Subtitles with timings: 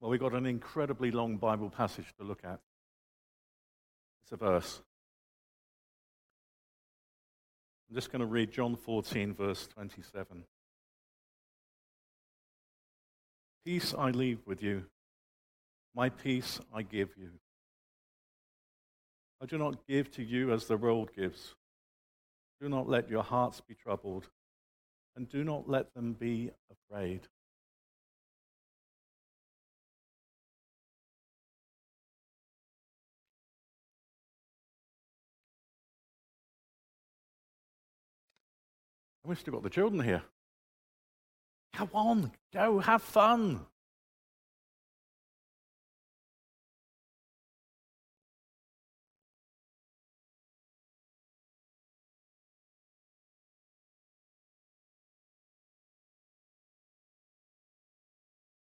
[0.00, 2.58] Well, we've got an incredibly long Bible passage to look at.
[4.22, 4.80] It's a verse.
[7.88, 10.44] I'm just going to read John 14, verse 27.
[13.66, 14.84] Peace I leave with you,
[15.94, 17.30] my peace I give you.
[19.42, 21.54] I do not give to you as the world gives.
[22.60, 24.28] Do not let your hearts be troubled,
[25.14, 27.28] and do not let them be afraid.
[39.30, 40.22] We've still got the children here.
[41.72, 43.60] Come on, go have fun.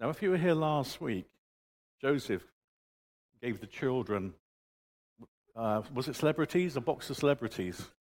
[0.00, 1.26] Now, if you were here last week,
[2.00, 2.42] Joseph
[3.40, 4.34] gave the children,
[5.54, 6.74] uh, was it celebrities?
[6.74, 7.92] A box of celebrities.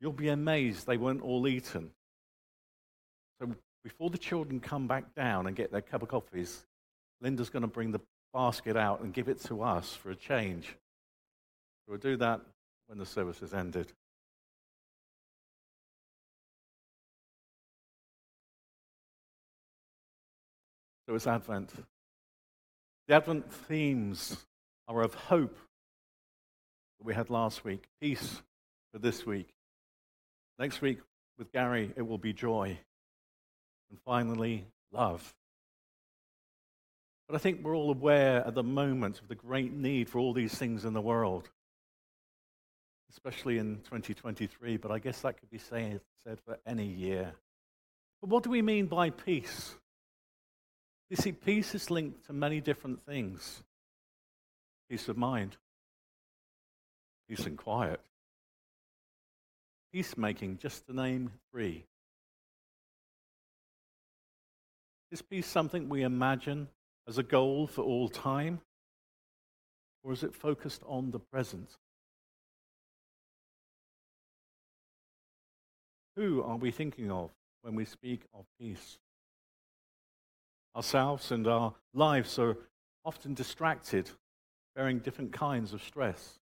[0.00, 1.90] You'll be amazed they weren't all eaten.
[3.40, 6.64] So before the children come back down and get their cup of coffees,
[7.20, 8.00] Linda's going to bring the
[8.32, 10.76] basket out and give it to us for a change.
[11.86, 12.40] We'll do that
[12.86, 13.92] when the service has ended.
[21.06, 21.72] So it's Advent.
[23.06, 24.44] The Advent themes
[24.86, 25.56] are of hope
[26.98, 28.42] that we had last week, peace
[28.92, 29.48] for this week,
[30.58, 30.98] Next week
[31.38, 32.78] with Gary, it will be joy.
[33.90, 35.34] And finally, love.
[37.28, 40.32] But I think we're all aware at the moment of the great need for all
[40.32, 41.48] these things in the world,
[43.10, 47.32] especially in 2023, but I guess that could be said, said for any year.
[48.20, 49.74] But what do we mean by peace?
[51.10, 53.62] You see, peace is linked to many different things
[54.90, 55.54] peace of mind,
[57.28, 58.00] peace and quiet,
[59.92, 61.84] Peacemaking, just to name three.
[65.10, 66.68] Is peace something we imagine
[67.06, 68.60] as a goal for all time?
[70.04, 71.70] Or is it focused on the present?
[76.16, 77.30] Who are we thinking of
[77.62, 78.98] when we speak of peace?
[80.76, 82.58] Ourselves and our lives are
[83.04, 84.10] often distracted,
[84.76, 86.37] bearing different kinds of stress.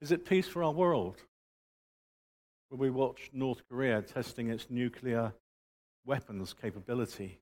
[0.00, 1.16] Is it peace for our world?
[2.70, 5.32] Will we watch North Korea testing its nuclear
[6.04, 7.40] weapons capability?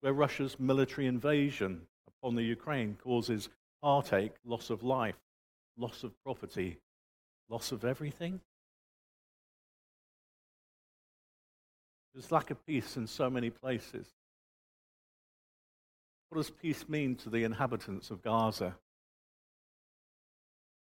[0.00, 3.48] Where Russia's military invasion upon the Ukraine causes
[3.82, 5.18] heartache, loss of life,
[5.76, 6.78] loss of property,
[7.48, 8.40] loss of everything?
[12.14, 14.06] There's lack of peace in so many places.
[16.28, 18.76] What does peace mean to the inhabitants of Gaza?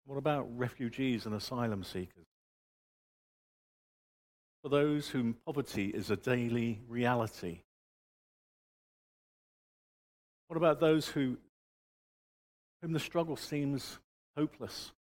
[0.09, 2.25] What about refugees and asylum seekers?
[4.63, 7.61] For those whom poverty is a daily reality.
[10.47, 11.37] What about those who,
[12.81, 13.99] whom the struggle seems
[14.35, 14.93] hopeless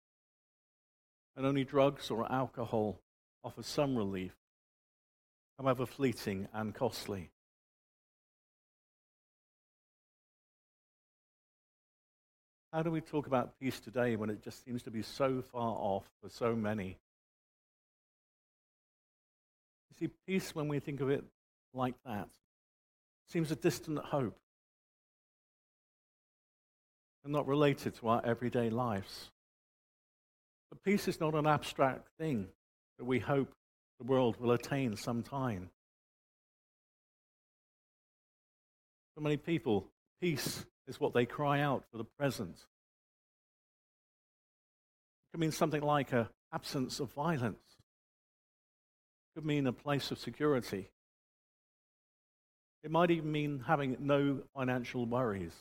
[1.38, 3.00] and only drugs or alcohol
[3.42, 4.36] offer some relief,
[5.58, 7.30] however fleeting and costly?
[12.73, 15.75] How do we talk about peace today when it just seems to be so far
[15.79, 16.99] off for so many?
[19.91, 21.25] You see, peace, when we think of it
[21.73, 22.29] like that,
[23.27, 24.39] seems a distant hope
[27.25, 29.31] and not related to our everyday lives.
[30.69, 32.49] But peace is not an abstract thing
[32.99, 33.50] that we hope
[33.99, 35.71] the world will attain sometime.
[39.15, 39.87] For many people,
[40.21, 42.56] peace is what they cry out for the present.
[45.26, 47.76] It could mean something like an absence of violence.
[49.28, 50.88] It could mean a place of security.
[52.82, 55.55] It might even mean having no financial worries.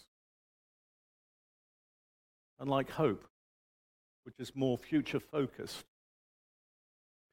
[2.60, 3.26] Unlike hope,
[4.24, 5.84] which is more future focused,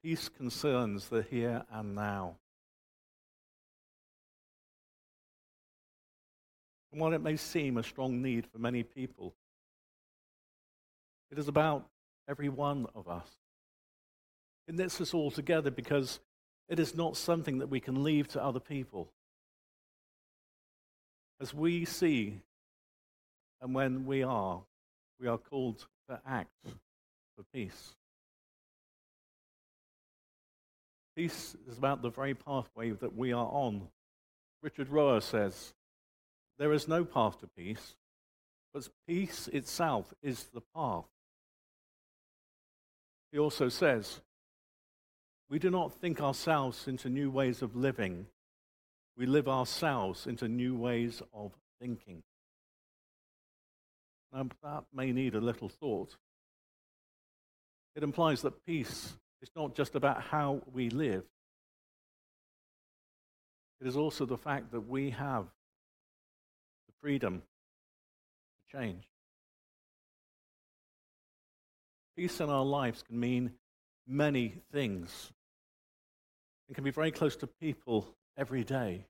[0.03, 2.35] peace concerns the here and now.
[6.95, 9.35] And while it may seem a strong need for many people,
[11.29, 11.89] it is about
[12.25, 13.27] every one of us.
[14.69, 16.21] It knits us all together because
[16.69, 19.09] it is not something that we can leave to other people.
[21.41, 22.39] As we see
[23.61, 24.61] and when we are,
[25.19, 27.93] we are called to act for peace.
[31.17, 33.89] Peace is about the very pathway that we are on
[34.61, 35.73] Richard Rohr says,
[36.57, 37.95] There is no path to peace,
[38.73, 41.05] but peace itself is the path.
[43.31, 44.21] He also says,
[45.49, 48.27] We do not think ourselves into new ways of living,
[49.17, 52.23] we live ourselves into new ways of thinking.
[54.33, 56.17] Now, that may need a little thought.
[57.95, 61.23] It implies that peace is not just about how we live,
[63.79, 65.47] it is also the fact that we have
[67.05, 67.43] freedom
[68.57, 69.03] to change.
[72.17, 73.51] Peace in our lives can mean
[74.07, 75.31] many things.
[76.67, 79.05] It can be very close to people every day.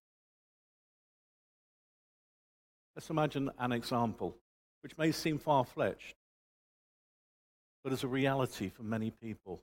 [2.97, 4.35] Let's imagine an example
[4.83, 6.17] which may seem far fetched,
[7.81, 9.61] but is a reality for many people.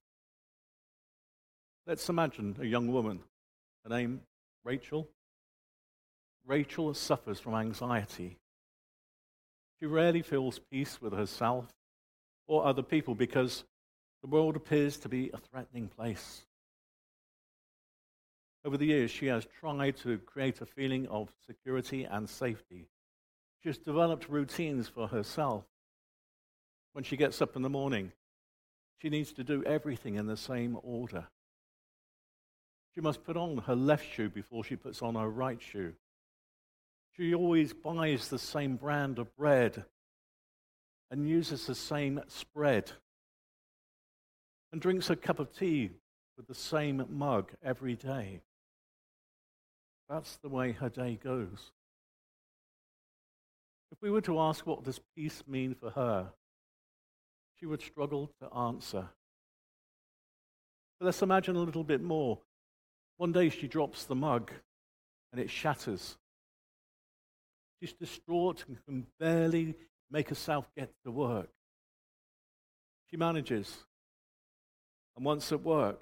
[1.86, 3.20] Let's imagine a young woman,
[3.84, 4.22] her name
[4.64, 5.06] Rachel.
[6.46, 8.38] Rachel suffers from anxiety.
[9.78, 11.66] She rarely feels peace with herself
[12.46, 13.64] or other people because
[14.22, 16.42] the world appears to be a threatening place.
[18.64, 22.86] Over the years, she has tried to create a feeling of security and safety.
[23.62, 25.64] She has developed routines for herself.
[26.92, 28.12] When she gets up in the morning,
[29.00, 31.26] she needs to do everything in the same order.
[32.94, 35.94] She must put on her left shoe before she puts on her right shoe.
[37.16, 39.84] She always buys the same brand of bread
[41.10, 42.90] and uses the same spread
[44.72, 45.90] and drinks a cup of tea
[46.36, 48.40] with the same mug every day.
[50.08, 51.72] That's the way her day goes.
[53.90, 56.32] If we were to ask what does peace mean for her,
[57.60, 59.08] she would struggle to answer.
[60.98, 62.38] But let's imagine a little bit more.
[63.18, 64.50] One day she drops the mug
[65.30, 66.16] and it shatters.
[67.82, 69.74] She's distraught and can barely
[70.08, 71.48] make herself get to work.
[73.10, 73.76] She manages.
[75.16, 75.98] And once at work,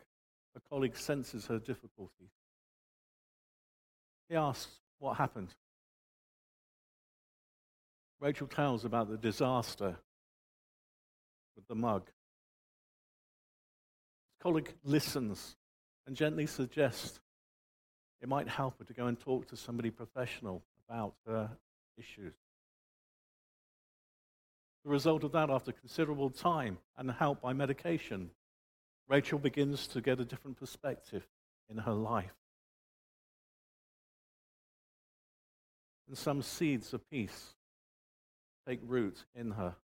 [0.54, 2.28] a colleague senses her difficulty.
[4.28, 5.54] He asks, What happened?
[8.20, 9.96] Rachel tells about the disaster
[11.56, 12.08] with the mug.
[14.28, 15.56] His colleague listens
[16.06, 17.20] and gently suggests
[18.20, 21.48] it might help her to go and talk to somebody professional about her
[22.00, 22.34] issues.
[24.84, 28.30] The result of that, after considerable time and help by medication,
[29.08, 31.26] Rachel begins to get a different perspective
[31.68, 32.34] in her life.
[36.08, 37.54] And some seeds of peace
[38.66, 39.74] take root in her.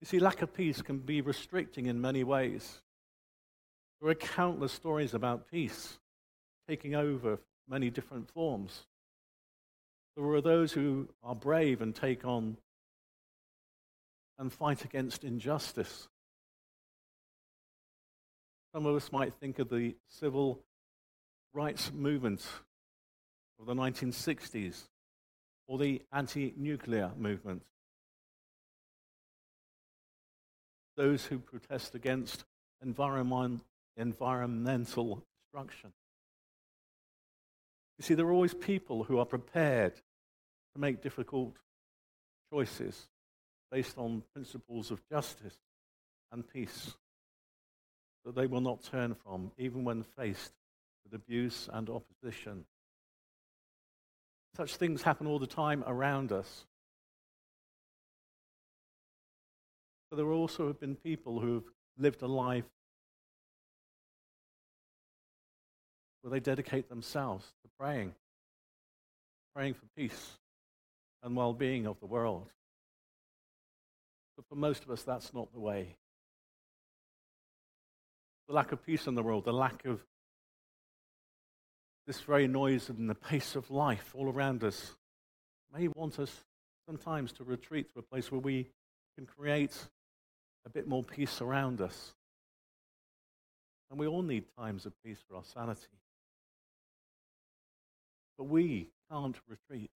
[0.00, 2.80] You see, lack of peace can be restricting in many ways.
[4.00, 5.98] There are countless stories about peace
[6.68, 7.38] taking over
[7.68, 8.86] many different forms.
[10.16, 12.58] There are those who are brave and take on
[14.38, 16.08] and fight against injustice.
[18.74, 20.60] Some of us might think of the civil
[21.54, 22.42] rights movement
[23.58, 24.82] of the 1960s
[25.66, 27.62] or the anti nuclear movement.
[30.96, 32.44] Those who protest against
[32.82, 33.62] environment,
[33.96, 35.92] environmental destruction.
[38.02, 41.54] You see, there are always people who are prepared to make difficult
[42.52, 43.06] choices
[43.70, 45.56] based on principles of justice
[46.32, 46.94] and peace
[48.24, 50.50] that they will not turn from, even when faced
[51.04, 52.64] with abuse and opposition.
[54.56, 56.64] Such things happen all the time around us.
[60.10, 61.64] But there also have been people who have
[61.96, 62.64] lived a life
[66.22, 68.14] where they dedicate themselves to praying,
[69.54, 70.38] praying for peace
[71.22, 72.48] and well being of the world.
[74.36, 75.96] But for most of us, that's not the way.
[78.48, 80.00] The lack of peace in the world, the lack of
[82.06, 84.96] this very noise and the pace of life all around us
[85.72, 86.42] may want us
[86.86, 88.68] sometimes to retreat to a place where we
[89.16, 89.76] can create
[90.66, 92.14] a bit more peace around us.
[93.90, 96.01] And we all need times of peace for our sanity.
[98.38, 99.90] But we can't retreat.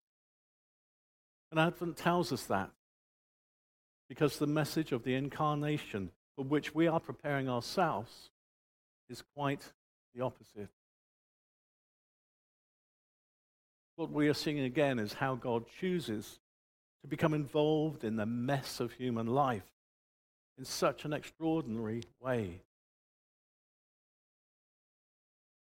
[1.51, 2.71] And Advent tells us that
[4.09, 8.31] because the message of the incarnation for which we are preparing ourselves
[9.09, 9.73] is quite
[10.15, 10.69] the opposite.
[13.97, 16.39] What we are seeing again is how God chooses
[17.03, 19.65] to become involved in the mess of human life
[20.59, 22.63] in such an extraordinary way.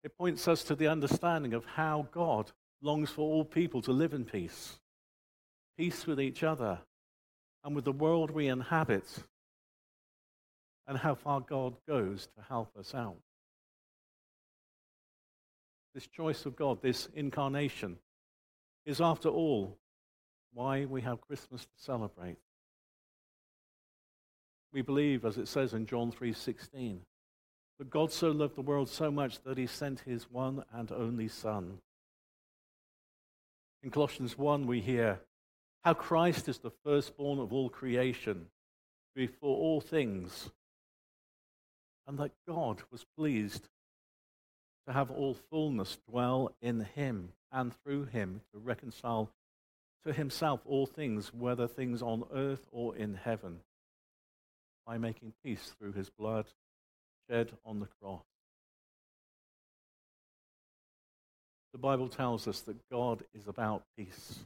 [0.04, 2.52] It points us to the understanding of how God
[2.82, 4.80] longs for all people to live in peace,
[5.78, 6.80] peace with each other
[7.64, 9.26] and with the world we inhabit,
[10.88, 13.18] and how far God goes to help us out.
[15.94, 17.98] This choice of God, this incarnation,
[18.86, 19.78] is after all
[20.54, 22.38] why we have Christmas to celebrate.
[24.72, 27.06] We believe, as it says in John 3:16,
[27.80, 31.30] that God so loved the world so much that he sent his one and only
[31.30, 31.80] Son.
[33.82, 35.22] In Colossians 1, we hear
[35.86, 38.48] how Christ is the firstborn of all creation,
[39.16, 40.52] before all things,
[42.06, 43.70] and that God was pleased
[44.86, 49.32] to have all fullness dwell in him and through him to reconcile
[50.06, 53.60] to himself all things, whether things on earth or in heaven,
[54.86, 56.46] by making peace through his blood
[57.30, 58.24] shed on the cross.
[61.74, 64.40] The Bible tells us that God is about peace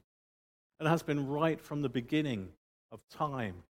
[0.79, 2.49] and has been right from the beginning
[2.91, 3.63] of time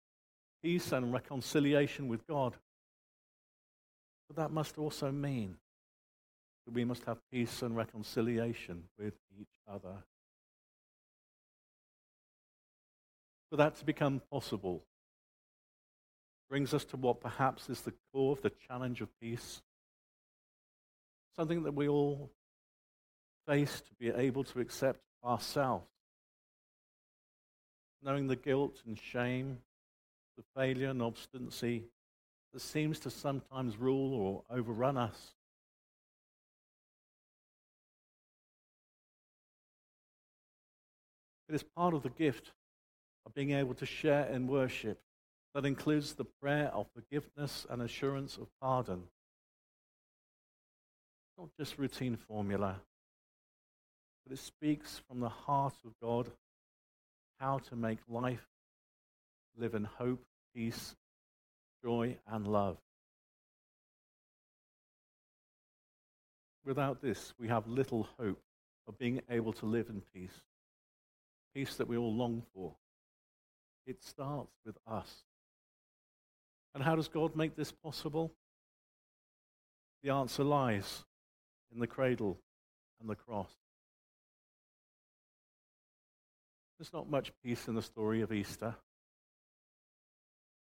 [0.63, 2.55] peace and reconciliation with God.
[4.27, 5.57] But that must also mean
[6.65, 10.03] that we must have peace and reconciliation with each other.
[13.49, 14.83] For that to become possible
[16.51, 19.61] brings us to what perhaps is the core of the challenge of peace.
[21.33, 22.29] Something that we all
[23.47, 25.87] face to be able to accept ourselves.
[28.03, 29.59] Knowing the guilt and shame,
[30.35, 31.85] the failure and obstinacy
[32.51, 35.33] that seems to sometimes rule or overrun us.
[41.47, 42.51] It is part of the gift
[43.25, 44.99] of being able to share in worship
[45.53, 49.03] that includes the prayer of forgiveness and assurance of pardon.
[51.37, 52.81] Not just routine formula,
[54.23, 56.31] but it speaks from the heart of God
[57.39, 58.47] how to make life
[59.57, 60.23] live in hope,
[60.55, 60.95] peace,
[61.83, 62.77] joy, and love.
[66.63, 68.41] Without this, we have little hope
[68.87, 70.43] of being able to live in peace,
[71.53, 72.75] peace that we all long for.
[73.87, 75.23] It starts with us.
[76.73, 78.31] And how does God make this possible?
[80.03, 81.03] The answer lies
[81.73, 82.37] in the cradle
[82.99, 83.51] and the cross.
[86.79, 88.75] There's not much peace in the story of Easter.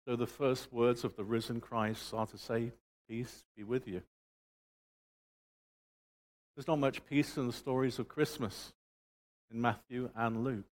[0.06, 2.72] So the first words of the risen Christ are to say,
[3.08, 4.02] Peace be with you.
[6.54, 8.72] There's not much peace in the stories of Christmas
[9.50, 10.64] in Matthew and Luke.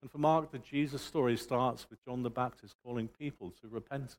[0.00, 4.16] And for Mark, the Jesus story starts with John the Baptist calling people to repentance.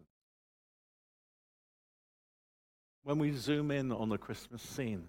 [3.03, 5.05] When we zoom in on the Christmas scene,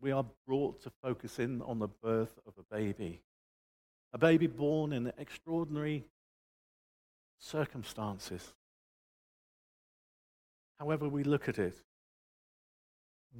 [0.00, 3.22] we are brought to focus in on the birth of a baby.
[4.12, 6.04] A baby born in extraordinary
[7.38, 8.54] circumstances.
[10.78, 11.74] However, we look at it,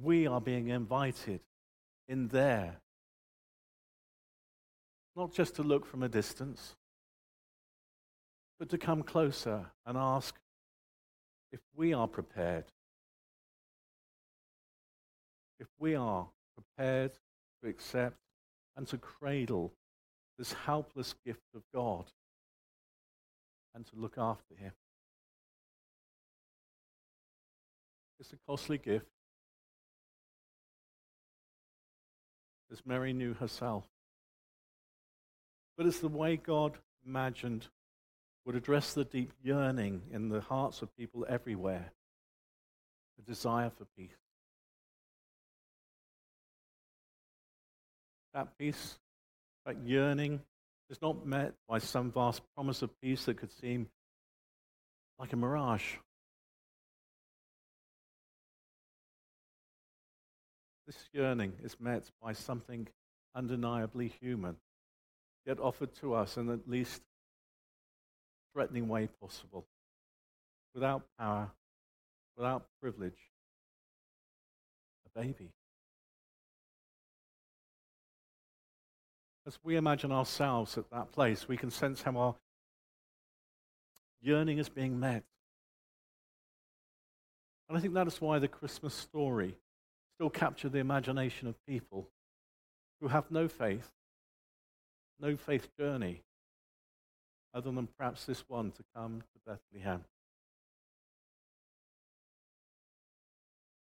[0.01, 1.41] we are being invited
[2.07, 2.81] in there
[5.15, 6.75] not just to look from a distance,
[8.59, 10.35] but to come closer and ask
[11.51, 12.65] if we are prepared.
[15.59, 17.13] If we are prepared
[17.61, 18.17] to accept
[18.77, 19.73] and to cradle
[20.37, 22.05] this helpless gift of God
[23.75, 24.71] and to look after Him.
[28.19, 29.05] It's a costly gift,
[32.71, 33.85] as Mary knew herself.
[35.79, 37.69] But it's the way God imagined
[38.45, 41.93] would address the deep yearning in the hearts of people everywhere,
[43.15, 44.11] the desire for peace.
[48.33, 48.99] That peace,
[49.65, 50.41] that yearning,
[50.89, 53.87] is not met by some vast promise of peace that could seem
[55.17, 55.93] like a mirage.
[60.85, 62.89] This yearning is met by something
[63.33, 64.57] undeniably human
[65.45, 67.01] yet offered to us in the least
[68.53, 69.65] threatening way possible,
[70.73, 71.51] without power,
[72.37, 73.31] without privilege.
[75.05, 75.51] A baby.
[79.47, 82.35] As we imagine ourselves at that place, we can sense how our
[84.21, 85.23] yearning is being met.
[87.67, 89.55] And I think that is why the Christmas story
[90.15, 92.07] still captured the imagination of people
[92.99, 93.89] who have no faith,
[95.19, 96.21] no faith journey
[97.53, 100.03] other than perhaps this one to come to Bethlehem.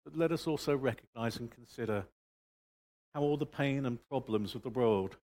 [0.04, 2.06] But let us also recognize and consider
[3.14, 5.18] how all the pain and problems of the world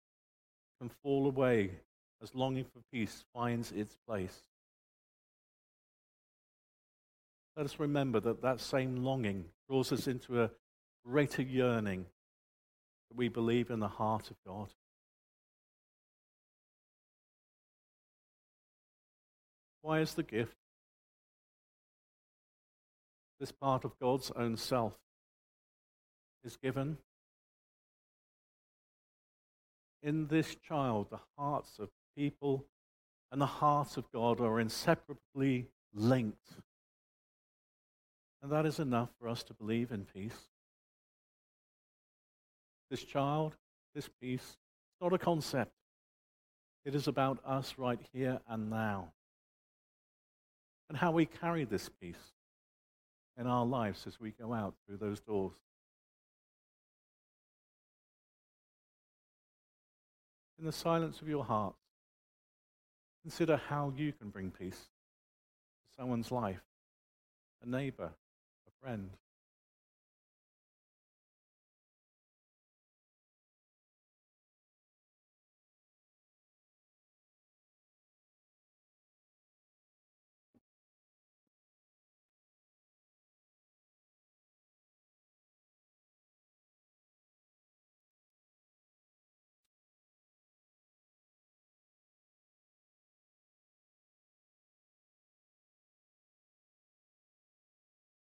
[0.80, 1.70] can fall away
[2.22, 4.40] as longing for peace finds its place.
[7.56, 10.50] Let us remember that that same longing draws us into a
[11.06, 12.06] greater yearning
[13.08, 14.68] that we believe in the heart of God.
[19.86, 20.56] Why is the gift?
[23.38, 24.94] This part of God's own self
[26.42, 26.98] is given.
[30.02, 32.64] In this child, the hearts of people
[33.30, 36.48] and the heart of God are inseparably linked.
[38.42, 40.48] And that is enough for us to believe in peace.
[42.90, 43.54] This child,
[43.94, 44.56] this peace,
[44.90, 45.70] it's not a concept.
[46.84, 49.12] It is about us right here and now.
[50.88, 52.14] And how we carry this peace
[53.38, 55.54] in our lives as we go out through those doors.
[60.58, 61.74] In the silence of your heart,
[63.22, 66.62] consider how you can bring peace to someone's life,
[67.62, 68.10] a neighbor,
[68.66, 69.10] a friend.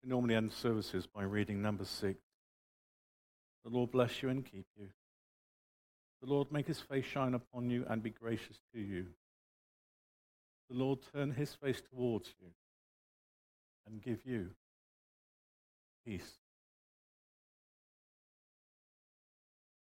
[0.05, 2.19] We normally end services by reading number six.
[3.63, 4.89] The Lord bless you and keep you.
[6.21, 9.07] The Lord make his face shine upon you and be gracious to you.
[10.69, 12.49] The Lord turn his face towards you
[13.87, 14.51] and give you
[16.05, 16.33] peace.